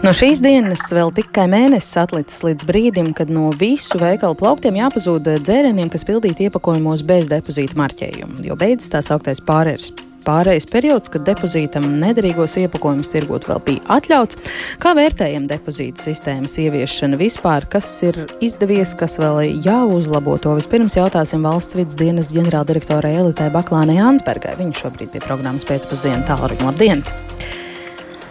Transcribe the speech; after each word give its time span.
No 0.00 0.14
šīs 0.16 0.38
dienas 0.40 0.86
vēl 0.96 1.10
tikai 1.12 1.42
mēnesis 1.52 1.98
atlicis 2.00 2.40
līdz 2.40 2.64
brīdim, 2.64 3.10
kad 3.12 3.28
no 3.28 3.50
visu 3.52 3.98
veikalu 4.00 4.32
plauktiem 4.40 4.78
jāpazūd 4.78 5.26
dzērieniem, 5.44 5.90
kas 5.92 6.06
pildīti 6.08 6.46
iepakojumos 6.46 7.02
bez 7.04 7.26
depozīta 7.28 7.76
marķējuma, 7.76 8.38
jo 8.46 8.56
beidzas 8.56 8.94
tā 8.94 9.02
sauktais 9.04 9.42
pārējais. 9.44 9.90
Pārējais 10.24 10.66
periods, 10.72 11.12
kad 11.12 11.26
depozītam 11.28 11.84
nederīgos 12.00 12.56
iepakojumus 12.62 13.12
tirgot 13.12 13.44
vēl 13.48 13.60
bija 13.66 13.82
atļauts. 13.98 14.38
Kā 14.80 14.94
vērtējam 14.96 15.44
depozītu 15.50 16.00
sistēmas 16.06 16.56
ieviešanu 16.64 17.18
vispār, 17.20 17.66
kas 17.68 17.88
ir 18.08 18.22
izdevies, 18.40 18.94
kas 18.96 19.18
vēl 19.20 19.60
jāuzlabo? 19.66 20.38
To 20.40 20.54
vispirms 20.56 20.96
jautāsim 20.96 21.44
valsts 21.44 21.76
vidas 21.76 21.98
dienas 22.00 22.32
ģenerāldirektorai 22.36 23.18
Elitai 23.20 23.50
Baklānei 23.52 24.00
Ansbergai. 24.00 24.56
Viņa 24.60 24.80
šobrīd 24.80 25.12
pie 25.12 25.20
programmas 25.24 25.68
pēcpusdienu 25.68 26.24
tālruņa. 26.28 26.70
Labdien! 26.70 27.04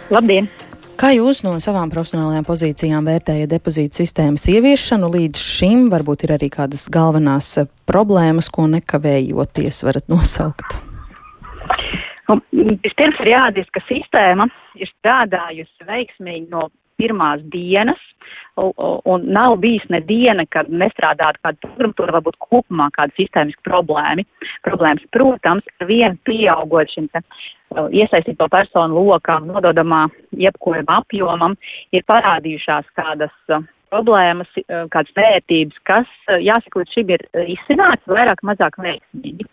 Labdien! 0.10 0.50
Kā 1.00 1.14
jūs 1.16 1.46
no 1.46 1.54
savām 1.64 1.88
profesionālajām 1.94 2.44
pozīcijām 2.44 3.06
vērtējat 3.08 3.54
depozītu 3.54 4.02
sistēmas 4.02 4.44
ieviešanu 4.52 5.08
līdz 5.14 5.40
šim? 5.40 5.86
Varbūt 5.94 6.26
ir 6.26 6.34
arī 6.36 6.50
kādas 6.52 6.90
galvenās 6.92 7.54
problēmas, 7.88 8.50
ko 8.52 8.66
nekavējoties 8.68 9.80
varat 9.88 10.12
nosaukt. 10.12 10.76
Nu, 12.28 12.36
vispirms 12.84 13.22
ir 13.24 13.32
jāatzīst, 13.32 13.72
ka 13.72 13.86
sistēma 13.88 14.50
ir 14.76 14.92
strādājusi 14.92 15.88
veiksmīgi 15.88 16.52
no 16.52 16.68
pirmās 17.00 17.44
dienas, 17.54 18.02
un, 18.60 19.24
nav 19.24 19.56
bijis 19.64 19.86
ne 19.90 20.02
diena, 20.06 20.46
kad 20.52 20.70
nestrādātu 20.70 21.42
kāda 21.44 21.62
programmatūra, 21.64 22.16
varbūt 22.18 22.38
kopumā 22.44 22.90
kāda 22.96 23.16
sistēmiska 23.18 23.64
problēma. 23.68 24.26
Problēmas, 24.68 25.06
protams, 25.16 25.68
ar 25.80 25.90
vienu 25.90 26.20
pieaugot 26.28 26.92
šim 26.94 27.08
te 27.14 27.22
uh, 27.24 27.88
iesaistīto 27.88 28.50
personu 28.52 29.06
lokām, 29.10 29.48
nododamā 29.50 30.06
iepakojuma 30.36 31.02
apjomam, 31.02 31.58
ir 31.96 32.06
parādījušās 32.10 32.90
kādas 33.00 33.36
uh, 33.54 33.64
problēmas, 33.94 34.52
uh, 34.66 34.86
kādas 34.94 35.16
vērtības, 35.18 35.80
kas, 35.90 36.12
jāsaka, 36.36 36.84
līdz 36.84 36.98
šim 36.98 37.16
ir 37.16 37.26
izcināts 37.56 38.12
vairāk 38.12 38.44
mazāk 38.46 38.80
veiksmīgi. 38.84 39.48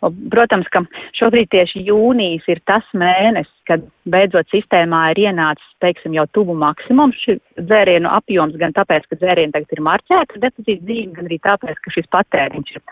Protams, 0.00 0.68
ka 0.70 0.84
šobrīd 1.18 1.48
tieši 1.50 1.82
jūnijas 1.88 2.46
ir 2.52 2.60
tas 2.70 2.86
mēnesis, 2.94 3.54
kad 3.66 3.82
beidzot 4.06 4.46
sistēmā 4.52 5.08
ir 5.12 5.24
ienācis, 5.26 5.72
teiksim, 5.82 6.14
jau 6.14 6.26
tuvu 6.36 6.54
maksimums 6.58 7.18
šī 7.24 7.38
dzērienu 7.58 8.10
apjoms, 8.14 8.54
gan 8.60 8.76
tāpēc, 8.76 9.08
ka 9.10 9.18
dzērieni 9.18 9.56
tagad 9.56 9.74
ir 9.74 9.82
marķēti 9.88 10.44
depozīta 10.44 10.84
dzīve, 10.84 11.14
gan 11.16 11.30
arī 11.30 11.40
tāpēc, 11.48 11.82
ka 11.82 11.94
šis 11.96 12.10
patēriņš 12.14 12.76
ir 12.76 12.84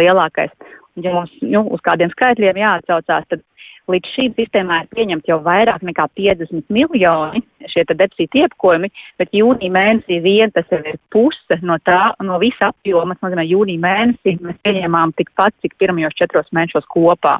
lielākais. 0.00 0.56
Ja 1.04 1.12
mums 1.12 1.34
nu, 1.42 1.66
uz 1.74 1.82
kādiem 1.84 2.12
skaitļiem 2.14 2.62
jāatcaucās, 2.62 3.28
tad 3.28 3.44
Līdz 3.92 4.12
šīm 4.14 4.32
sistēmā 4.38 4.78
ir 4.80 4.86
pieņemti 4.96 5.28
jau 5.28 5.42
vairāk 5.44 5.82
nekā 5.84 6.06
50 6.16 6.72
miljoni 6.72 7.42
šie 7.72 7.84
depozīti 7.90 8.42
iepakojumi, 8.44 8.90
bet 9.20 9.34
jūnija 9.36 9.74
mēnesī 9.74 10.20
vien 10.24 10.52
tas 10.54 10.66
jau 10.72 10.80
ir 10.84 10.98
puse 11.12 11.60
no 11.62 11.78
tā, 11.86 12.14
no 12.24 12.40
visa 12.42 12.72
apjoma. 12.72 13.16
Tas 13.16 13.28
nozīmē, 13.28 13.46
jūnija 13.50 13.84
mēnesī 13.84 14.36
mēs 14.40 14.58
pieņēmām 14.66 15.14
tikpat, 15.20 15.56
cik 15.62 15.78
pirmajos 15.82 16.18
četros 16.18 16.50
mēnešos 16.56 16.88
kopā. 16.92 17.38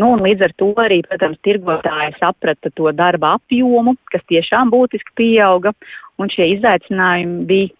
Nu, 0.00 0.14
un 0.14 0.22
līdz 0.24 0.46
ar 0.46 0.52
to 0.56 0.70
arī, 0.80 1.02
protams, 1.04 1.36
tirgotāji 1.44 2.14
saprata 2.16 2.70
to 2.72 2.88
darba 2.96 3.34
apjomu, 3.36 3.92
kas 4.12 4.24
tiešām 4.30 4.72
būtiski 4.72 5.12
pieauga, 5.20 5.74
un 6.16 6.32
šie 6.32 6.48
izaicinājumi 6.54 7.44
bija 7.50 7.74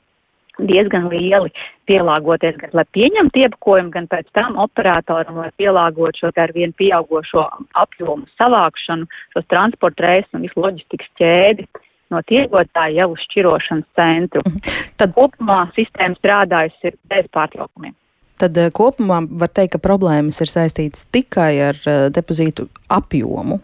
diezgan 0.60 1.08
lieli 1.12 1.52
pielāgoties, 1.88 2.58
gan 2.60 2.74
lai 2.76 2.84
pieņemtu 2.96 3.42
iepakojumu, 3.44 3.92
gan 3.94 4.08
pēc 4.10 4.28
tam 4.36 4.58
operatoram, 4.62 5.40
lai 5.42 5.50
pielāgotu 5.60 6.24
šo 6.24 6.32
ar 6.36 6.52
vienu 6.54 6.74
pieaugošo 6.78 7.46
apjomu 7.84 8.28
savākšanu, 8.40 9.08
šos 9.34 9.48
transporta 9.48 10.06
reisus 10.06 10.36
un 10.36 10.46
visu 10.46 10.62
loģistikas 10.62 11.10
ķēdi 11.20 11.66
no 12.12 12.20
tirgotāja 12.28 13.02
jau 13.02 13.14
uz 13.14 13.24
šķirošanas 13.24 13.88
centru. 13.96 14.44
Mhm. 14.44 14.78
Tad 15.00 15.16
kopumā 15.16 15.64
sistēma 15.76 16.18
strādājusi 16.20 16.94
bez 17.08 17.28
pārtraukumiem. 17.32 17.96
Tad 18.42 18.56
eh, 18.58 18.70
kopumā 18.74 19.22
var 19.40 19.52
teikt, 19.54 19.76
ka 19.76 19.82
problēmas 19.82 20.40
ir 20.42 20.50
saistītas 20.50 21.06
tikai 21.14 21.52
ar 21.70 21.78
uh, 21.86 22.08
depozītu 22.12 22.68
apjomu 22.90 23.60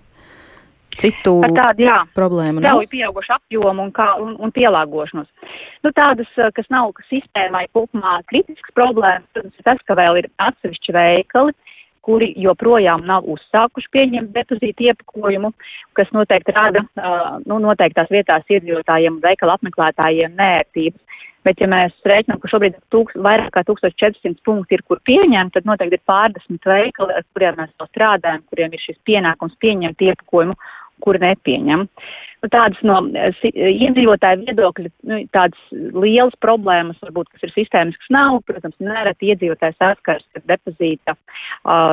citu 0.99 1.38
tādu, 1.55 1.84
jā, 1.87 1.99
problēmu? 2.16 2.62
Strauji 2.62 2.91
pieaugušu 2.93 3.34
apjomu 3.37 3.87
un, 3.87 3.93
kā, 3.94 4.09
un, 4.22 4.34
un 4.43 4.53
pielāgošanos. 4.55 5.28
Nu, 5.84 5.93
tādas, 5.94 6.31
eh, 6.37 6.50
kas 6.55 6.69
nav 6.75 6.93
sistēmai 7.09 7.66
kopumā 7.75 8.19
kritisks 8.31 8.75
problēmas, 8.77 9.28
tas 9.34 9.47
ir 9.47 9.66
tas, 9.66 9.83
ka 9.87 9.97
vēl 9.99 10.22
ir 10.22 10.31
atsevišķi 10.43 10.94
veikali, 10.97 11.55
kuri 12.09 12.33
joprojām 12.41 13.05
nav 13.06 13.27
uzsākuši 13.28 13.91
pieņemt 13.93 14.33
depozītu 14.33 14.88
iepakojumu, 14.88 15.53
kas 15.99 16.09
noteikti 16.17 16.55
rada 16.56 16.81
uh, 16.81 17.37
nu, 17.44 17.59
noteiktās 17.61 18.09
vietās 18.09 18.49
iedzīvotājiem 18.49 19.19
un 19.19 19.25
veikala 19.27 19.59
apmeklētājiem 19.59 20.33
nērtības. 20.38 21.03
Bet, 21.44 21.61
ja 21.61 21.69
mēs 21.71 21.93
rēķinām, 22.09 22.41
ka 22.41 22.49
šobrīd 22.50 22.78
tūks, 22.93 23.19
vairāk 23.25 23.53
kā 23.55 23.62
1400 23.69 24.41
punkti 24.44 24.78
ir, 24.78 24.83
kur 24.88 25.03
pieņemt, 25.05 25.53
tad 25.55 25.69
noteikti 25.69 26.00
ir 26.00 26.09
pārdesmit 26.09 26.65
veikali, 26.67 27.15
ar 27.21 27.28
kuriem 27.37 27.61
mēs 27.61 27.77
strādājam, 27.91 28.43
kuriem 28.49 28.75
ir 28.75 28.83
šis 28.83 28.99
pienākums 29.09 29.55
pieņemt 29.61 30.09
iepakojumu 30.09 30.56
kuri 31.05 31.22
nepieņem. 31.22 31.87
Nu, 32.38 32.49
tādas 32.53 32.78
no 32.87 33.00
eh, 33.19 33.38
iedzīvotāju 33.50 34.44
viedokļa, 34.47 34.91
nu, 35.10 35.21
tādas 35.34 35.59
lielas 35.75 36.37
problēmas, 36.44 37.00
varbūt, 37.03 37.32
kas 37.34 37.49
ir 37.49 37.54
sistēmiskas, 37.56 38.10
nav. 38.15 38.38
Protams, 38.47 38.76
nereti 38.82 39.32
iedzīvotāji 39.32 39.75
saskars, 39.78 40.26
ka 40.34 40.44
depozīta 40.47 41.16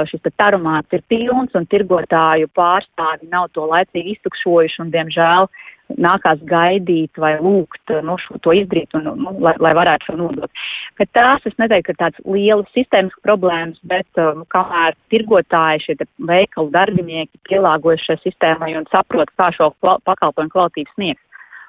šis 0.09 0.22
te 0.22 0.31
tarumāts 0.38 0.94
ir 0.94 1.01
pilns 1.09 1.56
un 1.57 1.66
tirgotāju 1.72 2.51
pārstāvi 2.57 3.31
nav 3.31 3.50
to 3.57 3.66
laicīgi 3.72 4.16
iztukšojuši 4.16 4.83
un, 4.85 4.94
diemžēl, 4.94 5.50
nākās 5.94 6.41
gaidīt 6.50 7.19
vai 7.22 7.35
lūgt 7.40 7.94
nu, 8.03 8.18
šo, 8.22 8.40
to 8.44 8.53
izdarīt, 8.57 8.94
un, 8.97 9.09
nu, 9.22 9.34
lai, 9.44 9.53
lai 9.62 9.73
varētu 9.78 10.09
šo 10.09 10.18
nodot. 10.19 10.63
Bet 11.00 11.12
tās 11.18 11.46
es 11.46 11.56
neteiktu, 11.62 11.94
ka 11.94 12.06
tādas 12.06 12.25
lielas 12.25 12.72
sistēmas 12.75 13.16
problēmas, 13.25 13.79
bet 13.88 14.07
nu, 14.18 14.45
kamēr 14.53 14.97
tirgotāji, 15.13 15.85
šie 15.85 16.09
veikalu 16.29 16.74
darbinieki 16.74 17.44
pielāgojas 17.50 18.06
šai 18.07 18.18
sistēmai 18.24 18.74
un 18.79 18.90
saprot, 18.91 19.31
kā 19.40 19.51
šo 19.56 19.72
pakalpojumu 19.81 20.53
kvalitību 20.56 20.95
sniegs. 20.95 21.22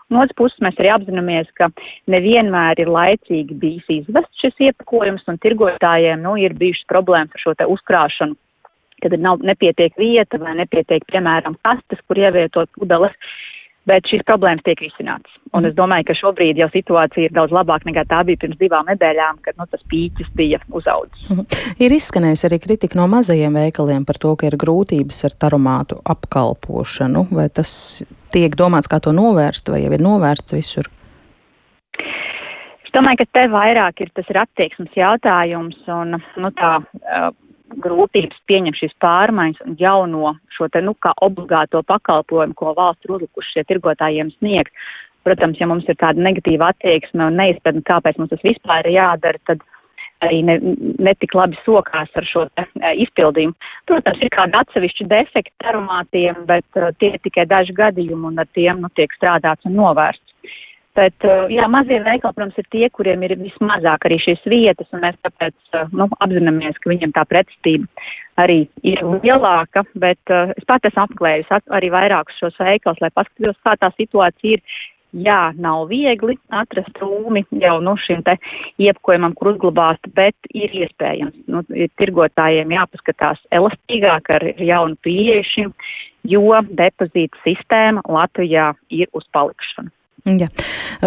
No 0.07 0.21
otras 0.23 0.37
puses, 0.39 0.61
mēs 0.63 0.77
arī 0.79 0.91
apzināmies, 0.95 1.49
ka 1.59 1.67
nevienmēr 2.13 2.79
ir 2.79 2.91
laicīgi 2.95 3.57
bijis 3.59 3.89
izvests 3.91 4.43
šis 4.43 4.69
iepakojums, 4.69 5.25
un 5.27 5.41
tirgotājiem 5.43 6.23
nu, 6.23 6.37
ir 6.39 6.55
bijušas 6.55 6.87
problēmas 6.93 7.35
ar 7.35 7.43
šo 7.43 7.55
uzkrāšanu, 7.75 8.39
kad 9.03 9.17
nav 9.19 9.43
nepietiek 9.43 9.99
vieta 9.99 10.39
vai 10.39 10.55
nepietiek, 10.61 11.03
piemēram, 11.11 11.59
kastes, 11.67 11.99
kur 12.07 12.23
ievietot 12.23 12.71
pudeles 12.79 13.19
bet 13.87 14.09
šīs 14.11 14.25
problēmas 14.27 14.65
tiek 14.67 14.81
risinātas. 14.83 15.33
Un 15.53 15.63
mm. 15.63 15.71
es 15.71 15.77
domāju, 15.79 16.09
ka 16.09 16.17
šobrīd 16.19 16.59
jau 16.61 16.69
situācija 16.73 17.29
ir 17.29 17.35
daudz 17.37 17.55
labāka 17.55 17.89
nekā 17.89 18.07
tā 18.11 18.23
bija 18.27 18.43
pirms 18.43 18.59
divām 18.61 18.91
nedēļām, 18.91 19.39
kad 19.47 19.57
nu, 19.61 19.69
tas 19.71 19.85
pīķis 19.93 20.33
bija 20.39 20.61
uzaudzis. 20.75 21.29
Mm. 21.31 21.47
Ir 21.87 21.97
izskanējusi 21.97 22.49
arī 22.51 22.61
kritika 22.63 22.99
no 22.99 23.07
mazajiem 23.13 23.57
veikaliem 23.61 24.05
par 24.09 24.21
to, 24.23 24.35
ka 24.39 24.51
ir 24.51 24.59
grūtības 24.61 25.23
ar 25.31 25.39
tarumātu 25.47 26.01
apkalpošanu. 26.17 27.29
Vai 27.37 27.49
tas 27.55 27.73
tiek 28.35 28.59
domāts, 28.59 28.91
kā 28.91 29.01
to 29.03 29.15
novērst, 29.17 29.71
vai 29.73 29.85
jau 29.85 29.95
ir 29.95 30.05
novērsts 30.05 30.59
visur? 30.59 30.91
Es 31.97 32.93
domāju, 32.95 33.23
ka 33.23 33.41
te 33.41 33.49
vairāk 33.53 34.05
ir 34.05 34.15
tas 34.17 34.29
ir 34.33 34.43
attieksmes 34.43 34.95
jautājums 34.99 35.79
un 35.93 36.19
nu, 36.19 36.55
tā. 36.59 36.79
Uh, 37.07 37.33
grūtības 37.83 38.39
pieņemt 38.49 38.79
šīs 38.81 38.95
pārmaiņas 39.03 39.65
un 39.67 39.77
jauno 39.81 40.35
šo 40.55 40.69
te, 40.73 40.83
nu, 40.85 40.95
kā 41.03 41.13
obligāto 41.25 41.83
pakalpojumu, 41.87 42.57
ko 42.57 42.75
valsts 42.77 43.07
ir 43.07 43.17
uzlikuši 43.17 43.57
šie 43.57 43.67
tirgotājiem 43.71 44.33
sniegt. 44.39 44.75
Protams, 45.27 45.59
ja 45.59 45.67
mums 45.67 45.89
ir 45.91 45.99
tāda 45.99 46.23
negatīva 46.23 46.71
attieksme 46.71 47.27
un 47.27 47.41
neizpratne, 47.41 47.83
kāpēc 47.87 48.21
mums 48.21 48.31
tas 48.31 48.45
vispār 48.47 48.87
ir 48.87 49.01
jādara, 49.01 49.43
tad 49.49 49.65
arī 50.25 50.39
ne, 50.47 50.55
netik 51.03 51.35
labi 51.37 51.59
sokās 51.65 52.13
ar 52.17 52.29
šo 52.29 52.47
te, 52.55 52.65
e, 52.79 52.93
izpildījumu. 53.05 53.57
Protams, 53.91 54.23
ir 54.23 54.33
kādi 54.33 54.57
atsevišķi 54.61 55.09
defekti 55.11 55.69
aromātiem, 55.69 56.45
bet 56.49 56.81
uh, 56.81 56.93
tie 57.01 57.13
ir 57.17 57.21
tikai 57.27 57.45
daži 57.51 57.75
gadījumi 57.77 58.31
un 58.31 58.41
ar 58.41 58.49
tiem 58.57 58.81
nu, 58.85 58.93
tiek 58.97 59.13
strādāts 59.19 59.67
un 59.69 59.77
novērsts. 59.81 60.36
Bet, 60.97 61.27
uh, 61.29 61.45
jā, 61.53 61.67
mazie 61.69 61.99
veikali, 62.01 62.33
protams, 62.33 62.57
ir 62.57 62.67
tie, 62.73 62.87
kuriem 62.95 63.25
ir 63.27 63.35
vismazāk 63.37 64.07
arī 64.09 64.17
šīs 64.23 64.47
vietas, 64.49 64.89
un 64.97 65.03
mēs 65.05 65.17
tāpēc, 65.27 65.55
uh, 65.75 65.91
nu, 65.93 66.07
apzināmies, 66.25 66.79
ka 66.81 66.93
viņam 66.93 67.13
tā 67.17 67.27
pretestība 67.29 68.07
arī 68.41 68.63
ir 68.87 69.03
lielāka, 69.05 69.85
bet 70.01 70.33
uh, 70.33 70.55
es 70.57 70.65
pat 70.69 70.89
esmu 70.89 71.05
apmeklējis 71.05 71.53
arī 71.77 71.91
vairākus 71.93 72.39
šos 72.41 72.57
veikalus, 72.63 73.03
lai 73.05 73.13
paskatītos, 73.13 73.59
kā 73.65 73.77
tā 73.81 73.93
situācija 73.97 74.61
ir. 74.61 74.79
Jā, 75.17 75.55
nav 75.57 75.87
viegli 75.89 76.35
atrast 76.53 76.99
rūmi 77.01 77.45
jau 77.63 77.77
nu, 77.81 77.95
šim 78.05 78.21
te 78.27 78.35
iepakojumam, 78.83 79.33
kur 79.39 79.55
uzglabāt, 79.55 80.11
bet 80.17 80.51
ir 80.51 80.75
iespējams. 80.83 81.39
Nu, 81.49 81.63
ir 81.73 81.89
tirgotājiem 81.97 82.75
jāpaskatās 82.75 83.41
elastīgāk 83.55 84.29
ar 84.37 84.45
jaunu 84.61 84.99
pieeju, 85.07 85.71
jo 86.29 86.61
depozīta 86.69 87.41
sistēma 87.47 88.05
Latvijā 88.19 88.73
ir 88.93 89.09
uz 89.17 89.25
palikšanu. 89.33 89.96
Ja. 90.27 90.49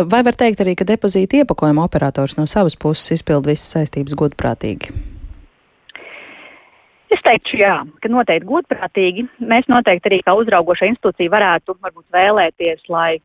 Vai 0.08 0.22
var 0.24 0.38
teikt 0.40 0.62
arī, 0.64 0.78
ka 0.80 0.88
depozīta 0.88 1.42
iepakojuma 1.42 1.84
operators 1.84 2.38
no 2.40 2.46
savas 2.48 2.78
puses 2.80 3.18
izpild 3.18 3.50
visas 3.50 3.68
saistības 3.76 4.16
godprātīgi? 4.16 4.94
Es 7.10 7.24
teiktu, 7.26 7.58
jā, 7.60 7.74
ka 8.00 8.12
noteikti 8.12 8.48
godprātīgi. 8.48 9.26
Mēs 9.50 9.68
noteikti 9.68 10.12
arī 10.12 10.22
kā 10.24 10.36
uzraugoša 10.40 10.92
institūcija 10.92 11.34
varētu 11.34 11.76
varbūt 11.82 12.06
vēlēties, 12.16 12.86
lai 12.88 13.18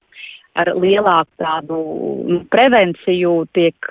ar 0.58 0.70
lielāku 0.79 1.31
tādu 1.43 1.79
nu, 2.31 2.41
prevenciju 2.50 3.32
tiek 3.55 3.91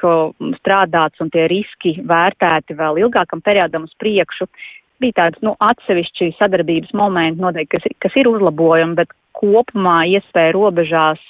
strādāts 0.59 1.23
un 1.23 1.31
tie 1.31 1.47
riski 1.51 1.97
vērtēti 2.09 2.75
vēl 2.79 3.03
ilgākam 3.05 3.43
periodam 3.45 3.87
uz 3.87 3.95
priekšu. 4.01 4.47
Bija 5.03 5.19
tāds, 5.19 5.41
nu, 5.43 5.55
atsevišķi 5.61 6.33
sadarbības 6.39 6.93
momenti 6.97 7.43
noteikti, 7.43 7.77
kas, 7.77 7.97
kas 8.05 8.19
ir 8.19 8.29
uzlabojumi, 8.31 8.97
bet 8.99 9.11
kopumā 9.35 10.03
iespēja 10.15 10.55
robežās 10.55 11.21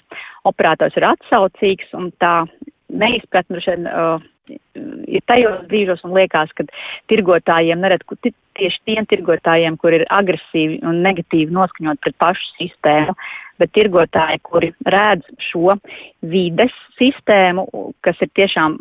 operators 0.50 0.96
ir 1.00 1.08
atsaucīgs 1.08 1.94
un 1.98 2.12
tā 2.22 2.44
neizpratne 2.94 3.62
uh, 3.90 4.24
ir 5.08 5.24
tajos 5.30 5.62
brīžos 5.70 6.04
un 6.08 6.16
liekas, 6.18 6.52
ka 6.58 6.66
tirgotājiem 7.12 7.82
nerad, 7.84 8.04
tieši 8.58 8.82
tiem 8.90 9.08
tirgotājiem, 9.10 9.78
kur 9.82 9.96
ir 9.96 10.06
agresīvi 10.14 10.82
un 10.88 11.02
negatīvi 11.06 11.54
noskaņot 11.56 12.02
pret 12.04 12.18
pašu 12.22 12.50
sistēmu, 12.58 13.16
bet 13.64 13.72
tirgotāji, 13.78 14.42
kuri 14.44 14.72
redz 14.92 15.28
šo 15.50 15.78
vides 16.34 16.76
sistēmu, 17.00 17.66
kas 18.06 18.20
ir 18.24 18.32
tiešām 18.38 18.78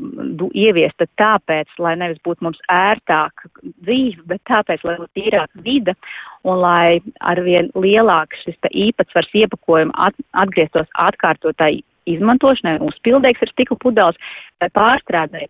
ieviesta 0.50 1.06
tāpēc, 1.20 1.70
lai 1.82 1.94
nevis 2.00 2.20
būtu 2.26 2.44
mums 2.46 2.60
ērtāk 2.72 3.46
dzīve, 3.86 4.26
bet 4.34 4.42
tāpēc, 4.50 4.84
lai 4.86 4.98
būtu 5.00 5.12
tīrāka 5.20 5.64
vide 5.64 5.96
un 6.42 6.60
lai 6.62 7.00
arvien 7.32 7.70
lielāks 7.78 8.42
šis 8.46 8.58
īpatsvars 8.88 9.30
iepakojuma 9.44 9.94
at, 10.08 10.18
atgrieztos 10.44 10.90
atkārtotai 11.06 11.78
izmantošanai, 12.10 12.80
uzpildīgs 12.82 13.44
ar 13.44 13.52
stikla 13.52 13.78
pudeles 13.82 14.18
vai 14.60 14.70
pārstrādē. 14.74 15.46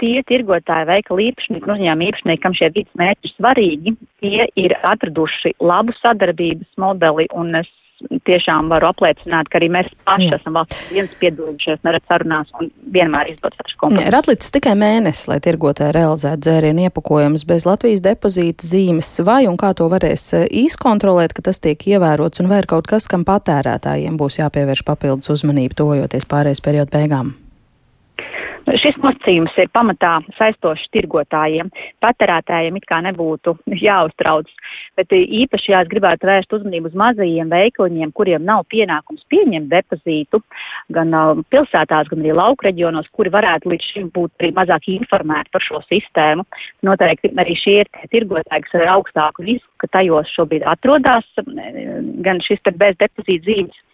Tie 0.00 0.22
tirgotāji, 0.24 0.88
veikala 0.88 1.26
īpašnieki 1.26 1.66
un 1.66 1.74
uzņēmuma 1.74 2.06
īpašnieki, 2.08 2.40
kam 2.40 2.54
šie 2.56 2.70
vidas 2.72 2.94
mērķi 2.96 3.28
ir 3.28 3.34
svarīgi, 3.34 3.92
tie 4.22 4.46
ir 4.62 4.74
atraduši 4.88 5.52
labu 5.60 5.92
sadarbības 5.98 6.70
modeli, 6.80 7.26
un 7.36 7.58
es 7.60 7.68
tiešām 8.26 8.70
varu 8.72 8.88
apliecināt, 8.90 9.48
ka 9.50 9.58
arī 9.60 9.70
mēs 9.72 9.88
paši 10.08 10.28
Jā. 10.28 10.38
esam 10.40 10.56
valsts 10.58 10.92
viens 10.92 11.12
piedalījušies 11.20 11.82
neredz 11.86 12.06
sarunās 12.10 12.52
un 12.60 12.70
vienmēr 12.94 13.32
izdodas 13.32 13.58
atrast 13.60 13.78
kompromisu. 13.80 14.08
Ir 14.08 14.18
atlicis 14.20 14.54
tikai 14.56 14.76
mēnesis, 14.80 15.26
lai 15.30 15.40
tirgotāji 15.44 15.94
realizētu 15.96 16.44
dzērienu 16.46 16.86
iepakojumus 16.88 17.46
bez 17.48 17.66
Latvijas 17.68 18.04
depozīta 18.04 18.66
zīmes, 18.66 19.12
vai 19.26 19.42
un 19.50 19.58
kā 19.60 19.72
to 19.76 19.88
varēs 19.92 20.26
eh, 20.38 20.48
izkontrolēt, 20.64 21.36
ka 21.36 21.44
tas 21.50 21.62
tiek 21.62 21.86
ievērots, 21.94 22.42
un 22.42 22.50
vai 22.52 22.62
ir 22.62 22.70
kaut 22.70 22.90
kas, 22.90 23.08
kam 23.10 23.26
patērētājiem 23.28 24.18
būs 24.20 24.40
jāpievērš 24.42 24.86
papildus 24.88 25.32
uzmanību, 25.36 25.78
tojoties 25.82 26.28
pārējais 26.30 26.64
periodu 26.64 26.96
beigām. 26.96 27.36
Šis 28.78 28.98
nosacījums 29.02 29.54
ir 29.58 29.70
pamatā 29.74 30.18
saistošs 30.36 30.90
tirgotājiem. 30.94 31.70
Patērētājiem 32.04 32.76
it 32.78 32.86
kā 32.86 33.00
nebūtu 33.02 33.56
jāuztrauc, 33.80 34.50
bet 34.98 35.14
īpaši 35.16 35.72
jās 35.72 35.90
gribētu 35.90 36.28
vērst 36.28 36.54
uzmanību 36.54 36.90
uz 36.90 36.98
mazajiem 37.02 37.50
veikaliņiem, 37.50 38.12
kuriem 38.14 38.44
nav 38.46 38.66
pienākums 38.70 39.24
pieņemt 39.32 39.70
depozītu 39.72 40.42
gan 40.94 41.14
uh, 41.16 41.42
pilsētās, 41.50 42.10
gan 42.12 42.22
arī 42.22 42.36
lauku 42.36 42.68
reģionos, 42.68 43.10
kuri 43.16 43.32
varētu 43.34 43.72
līdz 43.72 43.90
šim 43.94 44.08
būt 44.14 44.32
arī 44.42 44.52
mazāk 44.56 44.88
informēti 44.94 45.54
par 45.56 45.66
šo 45.66 45.82
sistēmu. 45.88 46.46
Noteikti 46.86 47.32
arī 47.40 47.58
šie 47.58 47.80
ir 47.82 47.92
tirgotāji, 48.14 48.66
kas 48.68 48.80
ar 48.80 48.94
augstāku 48.96 49.46
risku, 49.48 49.70
ka 49.82 49.90
tajos 49.98 50.30
šobrīd 50.36 50.66
atrodas 50.68 51.26
gan 52.24 52.42
šis 52.44 52.62
te 52.66 52.74
bez 52.76 52.98
depozīta 53.00 53.48
zīmes 53.48 53.86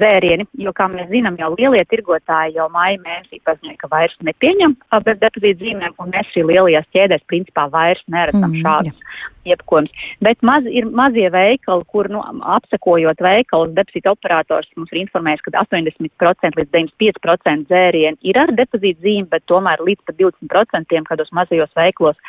vērieni, 0.00 0.46
jo, 0.64 0.72
kā 0.76 0.86
mēs 0.88 1.10
zinām, 1.10 1.36
jau 1.40 1.50
lielie 1.56 1.82
tirgotāji 1.90 2.56
jau 2.56 2.68
māja 2.72 3.00
mēnesī 3.02 3.40
paziņoja, 3.44 3.76
ka 3.80 3.90
vairs 3.92 4.16
nepieņem 4.24 4.76
bez 5.04 5.20
depozīta 5.20 5.60
zīmēm, 5.64 5.96
un 6.00 6.14
mēs 6.14 6.32
šī 6.34 6.46
lielajās 6.48 6.88
ķēdēs 6.96 7.26
principā 7.28 7.66
vairs 7.72 8.02
neredzam 8.08 8.50
mm, 8.54 8.62
šādus 8.64 9.28
iepakojums. 9.48 9.92
Bet 10.24 10.42
maz, 10.44 10.66
ir 10.68 10.88
mazie 10.88 11.28
veikali, 11.32 11.84
kur, 11.92 12.08
nu, 12.12 12.22
apsekojot 12.56 13.20
veikalus, 13.24 13.74
depozīta 13.76 14.14
operators 14.14 14.68
mums 14.76 14.92
ir 14.92 15.02
informējis, 15.04 15.44
ka 15.46 15.64
80% 15.64 16.60
līdz 16.60 16.72
95% 16.76 17.68
dzērienu 17.70 18.20
ir 18.20 18.40
ar 18.40 18.52
depozīta 18.56 19.04
zīmi, 19.04 19.28
bet 19.32 19.46
tomēr 19.50 19.84
līdz 19.86 20.08
pat 20.08 20.18
20% 20.20 21.04
kādos 21.08 21.32
mazajos 21.36 21.72
veikalos 21.76 22.20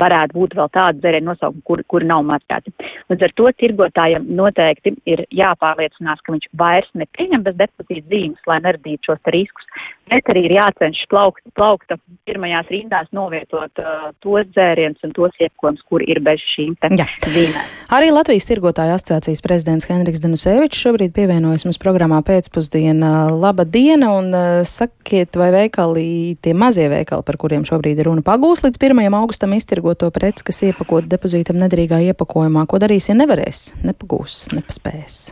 varētu 0.00 0.36
būt 0.38 0.56
vēl 0.58 0.70
tādi 0.74 1.02
dzērienu 1.02 1.32
nosaukumi, 1.32 1.64
kuri 1.66 1.86
kur 1.90 2.06
nav 2.06 2.24
marķēti. 2.28 2.74
Līdz 3.10 3.26
ar 3.26 3.34
to 3.36 3.50
tirgotājiem 3.62 4.28
noteikti 4.38 4.94
ir 5.10 5.24
jāpārliecinās, 5.34 6.22
ka 6.24 6.34
viņš 6.34 6.49
vairs 6.58 6.88
nepieņem 6.98 7.44
bez 7.46 7.56
depozīta 7.58 8.06
zīmes, 8.10 8.42
lai 8.50 8.58
neradītu 8.64 9.10
šos 9.10 9.32
riskus. 9.34 9.66
Bet 10.10 10.26
arī 10.32 10.42
ir 10.48 10.56
jācenšas 10.56 11.06
plaukt, 11.10 11.42
plaukta 11.54 11.94
pirmajās 12.26 12.70
rindās 12.72 13.06
novietot 13.14 13.78
uh, 13.78 14.08
tos 14.24 14.48
dzērienus 14.50 15.04
un 15.06 15.12
tos 15.14 15.36
iepakojums, 15.38 15.84
kur 15.86 16.02
ir 16.02 16.18
bez 16.26 16.42
šīm 16.56 16.74
zīmēm. 16.82 17.60
Arī 17.94 18.08
Latvijas 18.10 18.48
tirgotāja 18.48 18.96
asociācijas 18.98 19.42
prezidents 19.44 19.86
Henriks 19.86 20.22
Danusevičs 20.24 20.80
šobrīd 20.82 21.14
pievienojas 21.14 21.66
mums 21.68 21.78
programmā 21.82 22.18
pēcpusdienā. 22.26 23.12
Laba 23.30 23.66
diena 23.66 24.10
un 24.16 24.34
uh, 24.34 24.48
sakiet, 24.66 25.38
vai 25.38 25.52
veikali, 25.54 26.06
tie 26.42 26.56
mazie 26.58 26.88
veikali, 26.90 27.26
par 27.26 27.38
kuriem 27.38 27.66
šobrīd 27.68 28.02
ir 28.02 28.10
runa, 28.10 28.24
pagūs 28.26 28.64
līdz 28.66 28.82
1. 28.90 29.04
augustam 29.20 29.54
iztirgoto 29.54 30.10
preci, 30.14 30.48
kas 30.50 30.58
iepakot 30.72 31.06
depozītam 31.10 31.60
nedrīgā 31.62 32.02
iepakojumā. 32.10 32.66
Ko 32.66 32.82
darīs, 32.82 33.06
ja 33.12 33.14
nevarēs, 33.18 33.62
nepagūs, 33.86 34.48
nepaspēs? 34.58 35.22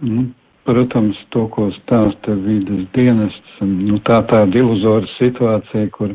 Mm. 0.00 0.32
Protams, 0.64 1.18
to, 1.34 1.44
ko 1.52 1.68
stāsta 1.76 2.32
vidas 2.40 2.86
dienests, 2.96 3.58
nu, 3.60 3.98
tā 4.06 4.22
tāda 4.30 4.56
iluzora 4.62 5.08
situācija, 5.18 5.90
kur 5.92 6.14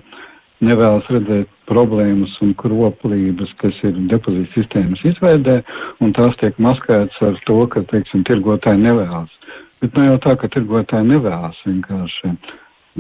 nevēlas 0.66 1.10
redzēt 1.14 1.52
problēmas 1.70 2.34
un 2.42 2.56
kroplības, 2.58 3.52
kas 3.62 3.78
ir 3.86 4.00
depozīta 4.10 4.50
sistēmas 4.56 5.04
izveidē, 5.12 5.60
un 6.02 6.16
tās 6.18 6.34
tiek 6.42 6.58
maskētas 6.58 7.22
ar 7.28 7.38
to, 7.46 7.60
ka, 7.70 7.86
teiksim, 7.94 8.26
tirgotāji 8.26 8.82
nevēlas. 8.88 9.38
Bet 9.84 9.94
ne 9.94 10.02
nu, 10.02 10.10
jau 10.10 10.18
tā, 10.26 10.36
ka 10.42 10.50
tirgotāji 10.56 11.12
nevēlas, 11.14 11.62
vienkārši 11.70 12.34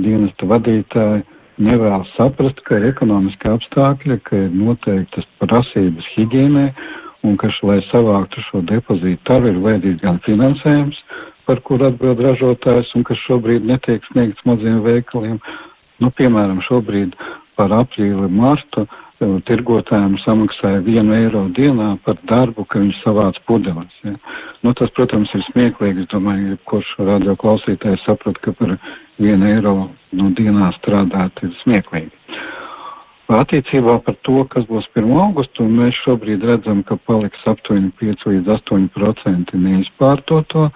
dienesta 0.05 0.47
vadītāji 0.53 1.25
nevēlas 1.65 2.13
saprast, 2.15 2.61
ka 2.67 2.77
ir 2.77 2.91
ekonomiski 2.93 3.49
apstākļi, 3.51 4.19
ka 4.29 4.45
ir 4.45 4.53
noteiktas 4.55 5.27
prasības 5.41 6.07
higiēnē, 6.13 6.69
un 7.27 7.35
ka, 7.41 7.49
lai 7.67 7.81
savāktu 7.89 8.45
šo 8.47 8.61
depozītu, 8.69 9.19
tam 9.27 9.49
ir 9.49 9.59
vajadzīgs 9.65 10.05
gan 10.05 10.21
finansējums, 10.23 11.01
par 11.49 11.63
kur 11.65 11.81
atbild 11.87 12.21
ražotājs 12.21 12.93
un 12.97 13.03
kas 13.07 13.17
šobrīd 13.25 13.65
netiek 13.65 14.05
sniegts 14.11 14.45
maziem 14.45 14.83
veikaliem. 14.85 15.39
Nu, 15.99 16.11
piemēram, 16.15 16.61
šobrīd 16.67 17.15
par 17.57 17.73
aprīli 17.73 18.29
martu 18.31 18.85
eh, 18.85 19.31
tirgotājiem 19.49 20.19
samaksāja 20.21 20.83
vienu 20.85 21.15
eiro 21.17 21.47
dienā 21.57 21.95
par 22.05 22.19
darbu, 22.29 22.67
ka 22.69 22.83
viņš 22.83 22.99
savāc 23.01 23.39
pudeles. 23.49 23.97
Ja. 24.05 24.13
Nu, 24.63 24.75
tas, 24.77 24.93
protams, 24.95 25.33
ir 25.33 25.43
smieklīgi. 25.49 26.05
Es 26.05 26.11
domāju, 26.13 26.59
ka 26.59 26.75
kurš 26.75 26.93
radio 27.09 27.35
klausītājs 27.41 28.05
saprot, 28.05 28.37
ka 28.45 28.53
par 28.59 28.77
vienu 29.17 29.49
eiro 29.49 29.75
nu, 30.13 30.29
dienā 30.37 30.69
strādāt 30.77 31.41
ir 31.43 31.51
smieklīgi. 31.63 32.13
Attiecībā 33.29 33.99
par 34.05 34.15
to, 34.25 34.43
kas 34.53 34.63
būs 34.69 34.87
1. 34.97 35.09
augustu, 35.25 35.65
mēs 35.65 35.97
šobrīd 36.05 36.45
redzam, 36.45 36.79
ka 36.85 36.97
paliks 37.09 37.43
aptuveni 37.49 37.91
5 38.01 38.25
līdz 38.31 38.55
8% 38.55 39.59
neizpārtoto 39.65 40.69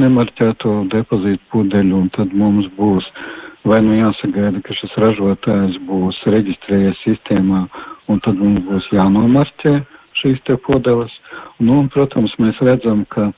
nemarķēto 0.00 0.74
depozītu 0.94 1.44
pudeļu, 1.52 2.02
un 2.04 2.08
tad 2.16 2.32
mums 2.36 2.70
būs 2.78 3.06
vai 3.68 3.82
nu 3.84 3.96
jāsagaida, 3.98 4.62
ka 4.64 4.74
šis 4.76 4.94
ražotājs 5.02 5.78
būs 5.88 6.18
reģistrējies 6.30 7.04
sistēmā, 7.04 7.66
un 8.08 8.20
tad 8.24 8.40
mums 8.40 8.64
būs 8.68 8.88
jānomarķē 8.94 9.74
šīs 10.18 10.40
te 10.48 10.56
pudeles. 10.64 11.12
Nu, 11.58 11.80
un, 11.82 11.88
protams, 11.92 12.34
mēs 12.42 12.58
redzam, 12.64 13.04
ka, 13.12 13.30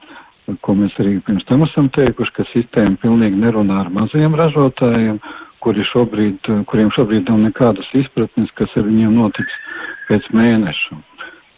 ko 0.64 0.76
mēs 0.78 0.96
arī 1.02 1.18
pirms 1.26 1.46
tam 1.48 1.64
esam 1.66 1.90
teikuši, 1.96 2.36
ka 2.36 2.48
sistēma 2.52 3.00
pilnīgi 3.02 3.40
nerunā 3.40 3.82
ar 3.84 3.92
mazajiem 3.94 4.36
ražotājiem, 4.38 5.20
kuri 5.64 5.84
šobrīd, 5.90 6.50
kuriem 6.70 6.92
šobrīd 6.96 7.28
nav 7.28 7.42
nekādas 7.48 7.88
izpratnes, 7.96 8.52
kas 8.56 8.72
ar 8.80 8.86
viņiem 8.88 9.16
notiks 9.18 9.56
pēc 10.08 10.28
mēneša. 10.36 11.00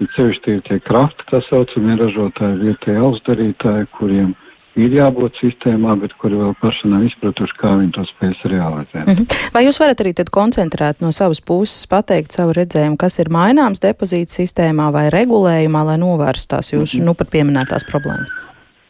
Ir 0.03 0.09
sevišķi 0.17 0.57
tie 0.67 0.81
krafti, 0.83 1.27
tā 1.31 1.39
saucamie 1.47 1.95
ražotāji, 2.01 2.63
vietēji 2.65 3.03
augstdarītāji, 3.07 3.91
kuriem 3.99 4.33
ir 4.81 4.95
jābūt 4.97 5.41
sistēmā, 5.41 5.97
bet 6.01 6.15
kuri 6.21 6.39
vēl 6.41 6.55
paši 6.61 6.91
nav 6.93 7.05
izpratuši, 7.09 7.57
kā 7.61 7.73
viņi 7.81 7.93
to 7.97 8.05
spēs 8.09 8.45
realizēt. 8.49 9.07
Mm 9.07 9.15
-hmm. 9.15 9.51
Vai 9.55 9.65
jūs 9.67 9.81
varat 9.81 10.01
arī 10.01 10.15
tad 10.15 10.31
koncentrēt 10.31 11.01
no 11.01 11.13
savas 11.13 11.41
puses, 11.41 11.87
pateikt 11.87 12.33
savu 12.33 12.53
redzējumu, 12.53 12.97
kas 12.97 13.19
ir 13.19 13.29
maināms 13.29 13.83
depozīta 13.83 14.33
sistēmā 14.33 14.93
vai 14.93 15.11
regulējumā, 15.11 15.85
lai 15.85 15.99
novērstu 15.99 16.57
tās 16.57 16.73
jūsu, 16.73 16.97
mm 16.97 17.03
-hmm. 17.03 17.07
nu, 17.07 17.15
pat 17.15 17.29
pieminētās 17.31 17.85
problēmas? 17.91 18.33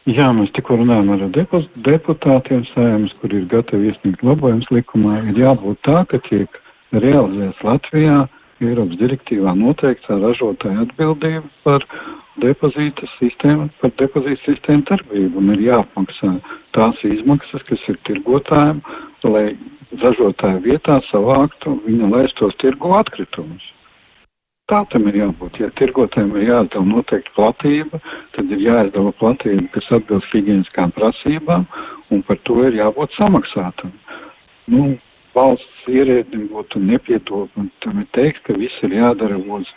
Jā, 0.06 0.32
mēs 0.34 0.50
tikko 0.52 0.76
runājam 0.76 1.10
ar 1.14 1.20
deputātiem 1.86 2.64
sēmas, 2.74 3.12
kur 3.20 3.34
ir 3.34 3.44
gatavi 3.46 3.86
iesniegt 3.86 4.22
labojums 4.22 4.66
likumā. 4.70 5.30
Ir 5.30 5.38
jābūt 5.38 5.78
tā, 5.86 6.06
ka 6.10 6.18
tiek 6.18 6.48
realizēts 6.92 7.62
Latvijā 7.62 8.26
Eiropas 8.62 8.98
direktīvā 9.00 9.54
noteikta 9.58 10.18
ražotāja 10.22 10.86
atbildība 10.86 11.42
par 11.66 11.84
depozīta 12.42 13.08
sistēmu, 13.18 13.68
par 13.82 13.92
depozīta 14.00 14.40
sistēmu 14.46 14.86
darbību 14.90 15.42
un 15.42 15.52
ir 15.56 15.66
jāapmaksā 15.66 16.32
tās 16.76 17.02
izmaksas, 17.08 17.64
kas 17.68 17.84
ir 17.92 17.98
tirgotājiem, 18.08 18.80
lai 19.28 19.44
ražotāja 20.00 20.62
vietā 20.64 20.98
savāktu 21.10 21.76
viņa 21.86 22.10
laistos 22.14 22.56
tirgu 22.62 22.94
atkritumus. 22.96 23.68
Tā 24.70 24.84
tam 24.92 25.08
ir 25.10 25.18
jābūt. 25.18 25.58
Ja 25.60 25.68
tirgotājiem 25.76 26.36
ir 26.38 26.48
jāizdala 26.48 26.86
noteikti 26.88 27.34
platība, 27.36 27.98
tad 28.36 28.52
ir 28.54 28.62
jāizdala 28.62 29.12
platība, 29.18 29.66
kas 29.74 29.90
atbilst 29.98 30.32
higieniskām 30.32 30.94
prasībām, 30.96 31.66
un 32.14 32.22
par 32.28 32.38
to 32.48 32.62
ir 32.68 32.78
jābūt 32.78 33.18
samaksātam. 33.18 33.92
Nu, 34.72 34.94
valsts 35.36 35.88
ierēdnim 35.90 36.48
būtu 36.52 36.82
nepietopami 36.82 38.06
teikt, 38.16 38.44
ka 38.46 38.56
viss 38.58 38.84
ir 38.86 38.96
jādara 38.98 39.38
uz 39.40 39.68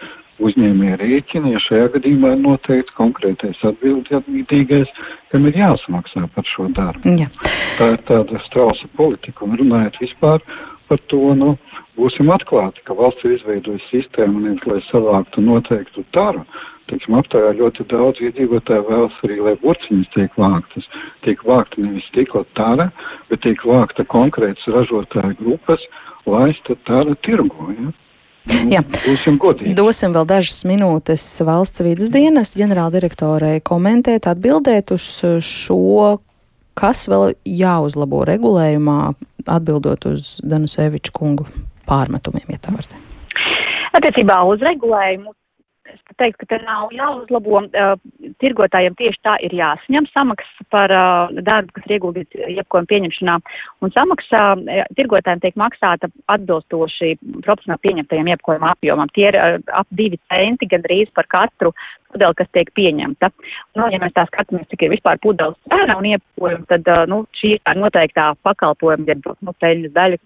uzņēmēja 0.43 0.99
rēķina, 0.99 1.53
ja 1.53 1.61
šajā 1.63 1.89
gadījumā 1.93 2.33
ir 2.35 2.41
noteikts 2.43 2.95
konkrētais 2.97 3.61
atbildīgais, 3.69 4.91
kam 5.31 5.47
ir 5.47 5.59
jāsamaksā 5.61 6.25
par 6.35 6.47
šo 6.49 6.67
darbu. 6.75 7.15
Jā. 7.21 7.29
Tā 7.77 7.93
ir 7.93 8.01
tāda 8.09 8.41
strausa 8.49 8.89
politika, 8.99 9.47
un 9.47 9.55
runājot 9.61 10.01
vispār 10.03 10.43
par 10.89 11.01
to, 11.11 11.21
nu, 11.37 11.55
būsim 11.99 12.29
atklāti, 12.33 12.83
ka 12.87 12.95
valsts 12.97 13.25
ir 13.25 13.35
izveidojusi 13.37 13.91
sistēmu, 13.91 14.43
nevis 14.45 14.65
lai 14.69 14.81
savāktu 14.91 15.43
noteiktu 15.45 16.05
taru. 16.15 16.45
Teiksim, 16.85 17.15
aptājā 17.17 17.55
ļoti 17.57 17.87
daudz 17.89 18.21
iedzīvotāju 18.21 18.85
vēlas 18.85 19.15
arī, 19.25 19.39
lai 19.41 19.55
burciņas 19.63 20.11
tiek 20.13 20.35
vāktas. 20.37 20.85
Tiek 21.25 21.41
vākta 21.47 21.81
nevis 21.81 22.05
tikko 22.13 22.43
tara, 22.57 22.91
bet 23.31 23.41
tiek 23.41 23.63
vākta 23.65 24.05
konkrētas 24.11 24.67
ražotāju 24.69 25.39
grupas, 25.39 25.81
laista 26.29 26.77
tara 26.85 27.17
tirgo. 27.25 27.71
Ja? 27.73 27.89
Nu, 27.89 27.95
Jā. 28.69 28.83
Būsim 29.01 29.39
godīgi. 29.41 29.73
Dosim 29.77 30.13
vēl 30.13 30.27
dažas 30.29 30.61
minūtes 30.69 31.23
valsts 31.47 31.81
vidas 31.81 32.11
dienas 32.13 32.53
ģenerāldirektorai 32.53 33.57
komentēt, 33.65 34.27
atbildēt 34.29 34.93
uz 34.93 35.07
šo, 35.41 36.19
kas 36.77 37.07
vēl 37.09 37.33
jāuzlabo 37.49 38.21
regulējumā, 38.29 38.99
atbildot 39.51 40.07
uz 40.09 40.35
Danuseviču 40.43 41.13
kungu 41.15 41.47
pārmetumiem, 41.89 42.47
ja 42.55 42.61
tā 42.61 42.73
var 42.75 42.87
teikt. 42.89 43.01
Attiecībā 43.95 44.41
uz 44.49 44.63
regulējumu 44.65 45.31
es 45.95 46.17
teiktu, 46.19 46.43
ka 46.43 46.49
te 46.53 46.61
nav 46.65 46.93
jāuzlabo. 46.95 47.63
Uh, 47.65 47.95
tirgotājiem 48.43 48.95
tieši 48.99 49.21
tā 49.25 49.35
ir 49.45 49.55
jāsaņem 49.55 50.07
samaksa 50.11 50.67
par 50.73 50.93
uh, 50.93 51.33
darbu, 51.47 51.75
kas 51.75 51.87
ir 51.87 51.97
ieguldīts 51.97 52.39
jebkojuma 52.59 52.91
pieņemšanā. 52.91 53.37
Un 53.85 53.93
samaksa 53.95 54.43
uh, 54.55 54.85
tirgotājiem 54.97 55.43
tiek 55.43 55.59
maksāta 55.59 56.11
atbilstoši 56.35 57.15
proporcionāli 57.41 57.85
pieņemtajiem 57.87 58.33
jebkojuma 58.35 58.73
apjomam. 58.75 59.11
Tie 59.15 59.29
ir 59.31 59.39
ap 59.41 59.87
divi 59.95 60.19
centi 60.29 60.69
gandrīz 60.71 61.13
par 61.15 61.29
katru 61.31 61.73
pudeli, 62.15 62.37
kas 62.39 62.51
tiek 62.55 62.71
pieņemta. 62.75 63.29
Nu, 63.75 63.89
ja 63.91 63.99
mēs 64.01 64.15
tā 64.15 64.25
skatāmies, 64.29 64.67
cik 64.71 64.85
ir 64.85 64.93
vispār 64.95 65.19
pudeles 65.23 65.57
cena 65.71 65.97
un 65.99 66.07
iepakojumi, 66.13 66.67
tad 66.71 66.89
nu, 67.11 67.23
šī 67.39 67.55
ir 67.57 67.81
noteiktā 67.81 68.31
pakalpojuma, 68.45 69.07
jeb 69.11 69.27
nu, 69.43 69.55
peļņas 69.61 69.95
daļa, 69.95 70.21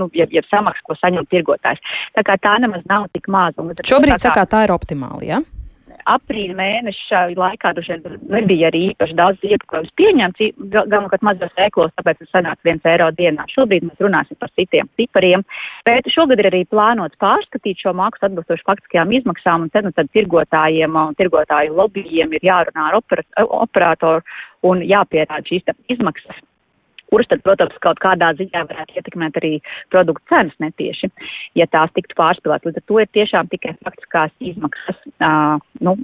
nu, 0.00 0.08
jeb, 0.18 0.34
jeb 0.34 0.48
samaksa, 0.50 0.84
ko 0.86 0.98
saņem 0.98 1.28
tirgotājs. 1.30 1.82
Tā 2.16 2.24
kā 2.26 2.38
tā 2.42 2.56
nemaz 2.62 2.84
nav 2.90 3.08
tik 3.14 3.30
maza. 3.30 3.62
Šobrīd, 3.86 4.16
tā, 4.16 4.22
sakā, 4.28 4.46
tā 4.50 4.64
ir 4.66 4.74
optimāli, 5.08 5.32
jā? 5.32 5.40
Ja? 5.40 5.54
aprīļa 6.08 6.54
mēneša 6.56 7.18
laikā 7.36 7.72
droši 7.76 7.98
vien 7.98 8.20
nebija 8.32 8.68
arī 8.70 8.80
īpaši 8.92 9.16
daudz 9.18 9.44
iepakojums 9.44 9.90
pieņemts, 9.98 10.54
galvenokārt 10.72 11.24
mazos 11.26 11.52
veiklos, 11.58 11.92
tāpēc 11.98 12.22
tas 12.22 12.30
sanāk 12.32 12.58
viens 12.64 12.88
eiro 12.88 13.10
dienā. 13.12 13.44
Šobrīd 13.52 13.84
mēs 13.84 14.00
runāsim 14.00 14.38
par 14.40 14.48
citiem 14.56 14.88
cipariem, 14.96 15.44
bet 15.84 16.08
šogad 16.14 16.40
ir 16.40 16.48
arī 16.48 16.62
plānots 16.70 17.18
pārskatīt 17.20 17.84
šo 17.84 17.92
maksu 17.98 18.28
atbilstoši 18.28 18.64
faktiskajām 18.68 19.12
izmaksām, 19.20 19.66
un 19.66 19.72
tad, 19.74 19.88
nu, 19.88 19.92
tad 19.96 20.08
tirgotājiem 20.16 20.96
un 20.96 21.16
tirgotāju 21.18 21.76
lobbyiem 21.76 22.36
ir 22.38 22.52
jārunā 22.52 22.88
ar 22.88 23.00
operatoru 23.44 24.24
un 24.68 24.84
jāpierāda 24.88 25.44
šīs 25.44 25.68
izmaksas 25.92 26.40
kuras 27.10 27.28
tad, 27.30 27.42
protams, 27.46 27.76
kaut 27.84 28.00
kādā 28.02 28.30
ziņā 28.38 28.64
varētu 28.68 28.98
ietekmēt 28.98 29.38
arī 29.40 29.52
produktu 29.92 30.24
cenas 30.32 30.56
netieši, 30.62 31.10
ja 31.58 31.68
tās 31.70 31.92
tiktu 31.96 32.16
pārspīlēt. 32.18 32.66
Līdz 32.68 32.80
ar 32.80 32.86
to 32.90 33.00
ir 33.02 33.10
tiešām 33.16 33.50
tikai 33.52 33.74
faktiskās 33.84 34.34
izmaksas 34.50 34.98
uh, 35.24 35.56
nu, 35.84 35.94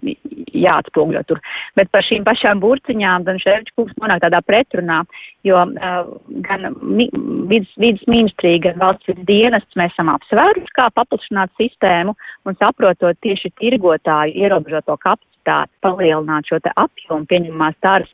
jāatspūgļo 0.55 1.25
tur. 1.29 1.43
Bet 1.79 1.91
par 1.95 2.07
šīm 2.07 2.25
pašām 2.27 2.63
burciņām 2.65 3.29
Šērģis 3.45 3.75
kungs 3.77 3.97
nonāk 4.01 4.23
tādā 4.25 4.41
pretrunā, 4.47 5.03
jo 5.47 5.61
uh, 5.65 6.13
gan 6.47 6.71
mi, 6.81 7.09
vidas, 7.51 7.73
vidas 7.81 8.05
ministrija, 8.11 8.63
gan 8.69 8.81
valsts 8.81 9.11
vidas 9.11 9.29
dienests 9.29 9.79
mēs 9.81 9.93
esam 9.95 10.13
apsvēruši, 10.15 10.73
kā 10.79 10.89
paplašināt 10.97 11.53
sistēmu 11.61 12.15
un 12.49 12.59
saprotot 12.61 13.19
tieši 13.25 13.53
tirgotāju 13.61 14.37
ierobežoto 14.45 14.97
kapacitāti, 15.03 15.75
palielināt 15.85 16.49
šo 16.49 16.61
apjomu 16.65 17.29
pieņemamās 17.31 17.77
tāras 17.85 18.11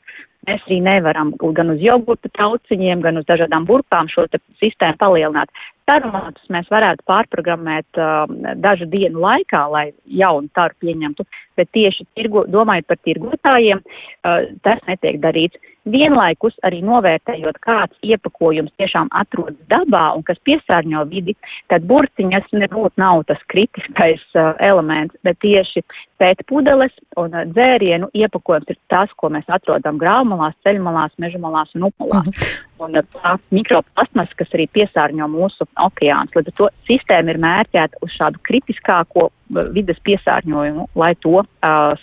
Mēs 0.49 0.62
arī 0.66 0.78
nevaram 0.80 1.35
gan 1.56 1.75
uz 1.75 1.82
jogurta 1.85 2.30
trauciņiem, 2.32 3.02
gan 3.04 3.20
uz 3.20 3.26
dažādām 3.28 3.66
burkām 3.68 4.09
šo 4.09 4.25
sistēmu 4.62 4.97
palielināt. 5.00 5.52
Taromatus 5.90 6.47
mēs 6.54 6.68
varētu 6.73 7.04
pārprogrammēt 7.11 7.99
uh, 8.00 8.25
dažu 8.62 8.87
dienu 8.88 9.20
laikā, 9.25 9.64
lai 9.73 9.85
jaunu 10.06 10.49
taru 10.56 10.76
pieņemtu, 10.80 11.26
bet 11.59 11.68
tieši 11.76 12.06
tirgo, 12.16 12.47
domājot 12.49 12.88
par 12.88 13.00
tirgotājiem, 13.04 13.82
uh, 13.82 14.49
tas 14.64 14.80
netiek 14.88 15.20
darīts. 15.20 15.61
Vienlaikus 15.89 16.59
arī 16.67 16.83
novērtējot, 16.85 17.57
kāds 17.65 17.97
iepakojums 18.05 18.73
tiešām 18.77 19.09
atrodas 19.17 19.57
dabā 19.73 20.11
un 20.17 20.25
kas 20.29 20.37
piesārņo 20.45 21.07
vidi, 21.09 21.37
tad 21.73 21.87
burciņas 21.89 22.51
nebūtu 22.53 23.01
nav 23.01 23.25
tas 23.31 23.41
kritiskais 23.49 24.23
uh, 24.37 24.53
elements, 24.61 25.17
bet 25.25 25.41
tieši 25.41 25.85
pēc 26.21 26.45
pudeles 26.51 26.93
un 27.17 27.33
uh, 27.33 27.47
dzērienu 27.49 28.11
iepakojums 28.13 28.69
ir 28.69 28.81
tas, 28.93 29.13
ko 29.17 29.33
mēs 29.33 29.49
atrodam 29.49 29.97
grāmalās, 30.01 30.59
ceļmalās, 30.67 31.17
mežamalās 31.19 31.73
un 31.75 31.89
upmalās. 31.89 32.29
Uh 32.29 32.35
-huh. 32.35 32.70
Un 32.81 32.97
uh, 32.97 33.05
tā 33.15 33.37
mikroplasmas, 33.55 34.33
kas 34.39 34.53
arī 34.57 34.67
piesārņo 34.73 35.29
mūsu 35.31 35.67
okeāns. 35.81 36.35
Līdz 36.37 36.53
ar 36.53 36.57
to 36.59 36.69
sistēma 36.89 37.35
ir 37.35 37.41
mērķēta 37.43 38.01
uz 38.05 38.15
šādu 38.17 38.43
kritiskāko 38.47 39.29
uh, 39.29 39.63
vides 39.75 40.01
piesārņojumu, 40.07 40.91
lai 41.01 41.15
to 41.21 41.41
uh, 41.43 41.49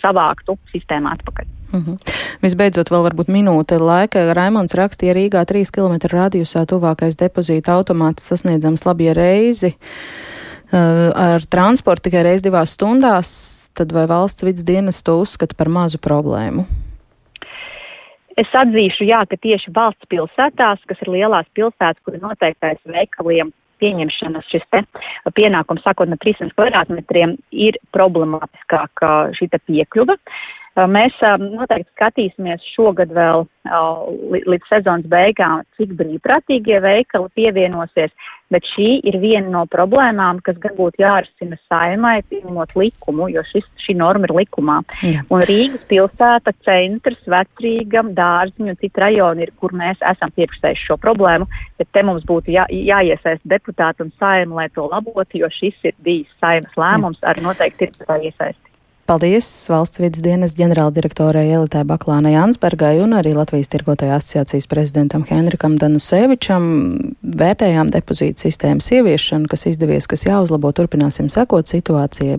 savāktu 0.02 0.58
sistēmā 0.72 1.16
atpakaļ. 1.18 1.54
Mm 1.72 1.82
-hmm. 1.84 1.96
Visbeidzot, 2.42 2.90
vēl 2.90 3.04
varbūt 3.04 3.28
minūte 3.28 3.78
laika. 3.78 4.32
Raimons 4.34 4.74
rakstīja 4.74 5.12
Rīgā 5.14 5.44
3 5.44 5.70
km 5.74 5.96
radiusā 6.12 6.64
tuvākais 6.66 7.18
depozīta 7.20 7.74
automāts 7.76 8.24
sasniedzams 8.24 8.86
labie 8.86 9.12
reizi. 9.14 9.74
Uh, 10.72 11.10
ar 11.14 11.44
transportu 11.50 12.10
tikai 12.10 12.22
reiz 12.22 12.42
divās 12.42 12.76
stundās, 12.76 13.28
tad 13.74 13.92
vai 13.92 14.06
valsts 14.06 14.44
vidas 14.44 14.64
dienas 14.64 15.02
to 15.02 15.20
uzskata 15.20 15.54
par 15.56 15.68
mazu 15.68 15.98
problēmu? 15.98 16.66
Es 18.38 18.50
atzīšu, 18.54 19.06
jā, 19.08 19.22
ka 19.26 19.38
tieši 19.42 19.72
valsts 19.74 20.06
pilsētās, 20.12 20.82
kas 20.86 21.00
ir 21.02 21.10
lielās 21.16 21.48
pilsētas, 21.58 21.98
kur 22.04 22.14
ir 22.14 22.22
noteiktais 22.22 22.78
veikaliem 22.86 23.50
pieņemšanas 23.82 24.46
šis 24.50 24.64
te 24.74 24.82
pienākums, 25.38 25.82
sakot, 25.86 26.10
no 26.10 26.18
300 26.22 26.54
kvadrātmetriem, 26.54 27.36
ir 27.50 27.78
problemātiskāka 27.94 29.34
šī 29.38 29.50
piekļuva. 29.54 30.18
Mēs 30.86 31.14
noteikti 31.42 31.90
skatīsimies 31.96 32.62
šogad 32.76 33.10
vēl 33.14 33.46
līdz 34.30 34.68
sezonas 34.70 35.08
beigām, 35.10 35.64
cik 35.74 35.96
brīvprātīgie 35.98 36.78
veikali 36.84 37.32
pievienosies, 37.34 38.14
bet 38.52 38.66
šī 38.74 38.88
ir 39.08 39.18
viena 39.22 39.50
no 39.52 39.64
problēmām, 39.70 40.40
kas 40.44 40.58
gan 40.62 40.74
būtu 40.78 41.02
jārisina 41.02 41.58
saimai, 41.68 42.20
pieņemot 42.30 42.74
likumu, 42.78 43.28
jo 43.32 43.44
šis, 43.50 43.66
šī 43.84 43.96
norma 44.00 44.28
ir 44.28 44.34
likumā. 44.40 44.78
Jā. 45.04 45.24
Un 45.32 45.44
Rīgas 45.48 45.84
pilsēta, 45.90 46.54
centrs, 46.66 47.20
vecrīga, 47.28 48.04
dārziņu 48.18 48.74
un 48.74 48.80
citi 48.80 49.04
rajoni 49.04 49.46
ir, 49.46 49.54
kur 49.60 49.74
mēs 49.76 50.00
esam 50.12 50.32
pieprasējuši 50.36 50.88
šo 50.90 50.98
problēmu, 51.02 51.48
bet 51.80 51.92
te 51.92 52.04
mums 52.06 52.24
būtu 52.28 52.54
jā, 52.54 52.64
jāiesaist 52.72 53.44
deputāti 53.48 54.06
un 54.06 54.14
saima, 54.18 54.62
lai 54.62 54.68
to 54.74 54.88
labotu, 54.88 55.42
jo 55.42 55.52
šis 55.52 55.90
ir 55.90 55.98
bijis 56.04 56.32
saimas 56.40 56.80
lēmums 56.80 57.22
ar 57.28 57.40
noteikti 57.44 57.88
ir 57.88 58.00
tā 58.00 58.20
iesaisti. 58.22 58.67
Paldies 59.08 59.46
valsts 59.72 60.02
vidas 60.02 60.20
dienas 60.20 60.52
ģenerāldirektorai 60.58 61.46
Elitai 61.56 61.80
Baklānai 61.88 62.34
Ansbergai 62.36 62.98
un 63.00 63.14
arī 63.16 63.30
Latvijas 63.32 63.70
tirgotāja 63.72 64.18
asociācijas 64.18 64.66
prezidentam 64.68 65.22
Henrikam 65.24 65.78
Danusevičam. 65.80 66.66
Vērtējām 67.40 67.88
depozītu 67.94 68.44
sistēmas 68.44 68.90
ieviešanu, 68.92 69.48
kas 69.48 69.64
izdevies, 69.70 70.04
kas 70.12 70.26
jāuzlabo, 70.26 70.74
turpināsim 70.76 71.30
sekot 71.32 71.72
situācijai. 71.72 72.36